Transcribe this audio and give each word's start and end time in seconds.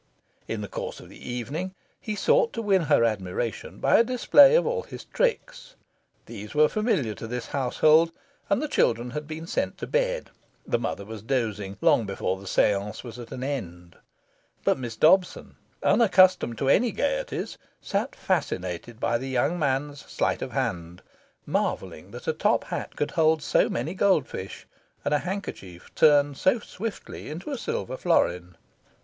In 0.47 0.61
the 0.61 0.67
course 0.67 0.99
of 0.99 1.09
the 1.09 1.29
evening, 1.31 1.75
he 1.99 2.15
sought 2.15 2.53
to 2.53 2.61
win 2.63 2.81
her 2.85 3.03
admiration 3.05 3.77
by 3.77 3.99
a 3.99 4.03
display 4.03 4.55
of 4.55 4.65
all 4.65 4.81
his 4.81 5.05
tricks. 5.05 5.75
These 6.25 6.55
were 6.55 6.67
familiar 6.67 7.13
to 7.13 7.27
this 7.27 7.45
household, 7.49 8.11
and 8.49 8.63
the 8.63 8.67
children 8.67 9.11
had 9.11 9.27
been 9.27 9.45
sent 9.45 9.77
to 9.77 9.85
bed, 9.85 10.31
the 10.65 10.79
mother 10.79 11.05
was 11.05 11.21
dozing, 11.21 11.77
long 11.81 12.07
before 12.07 12.39
the 12.39 12.47
seance 12.47 13.03
was 13.03 13.19
at 13.19 13.31
an 13.31 13.43
end. 13.43 13.95
But 14.63 14.79
Miss 14.79 14.95
Dobson, 14.95 15.55
unaccustomed 15.83 16.57
to 16.57 16.67
any 16.67 16.91
gaieties, 16.91 17.59
sat 17.79 18.15
fascinated 18.15 18.99
by 18.99 19.19
the 19.19 19.29
young 19.29 19.59
man's 19.59 19.99
sleight 20.07 20.41
of 20.41 20.51
hand, 20.51 21.03
marvelling 21.45 22.09
that 22.09 22.27
a 22.27 22.33
top 22.33 22.63
hat 22.63 22.95
could 22.95 23.11
hold 23.11 23.43
so 23.43 23.69
many 23.69 23.93
goldfish, 23.93 24.65
and 25.05 25.13
a 25.13 25.19
handkerchief 25.19 25.93
turn 25.93 26.33
so 26.33 26.57
swiftly 26.57 27.29
into 27.29 27.51
a 27.51 27.57
silver 27.59 27.95
florin. 27.97 28.55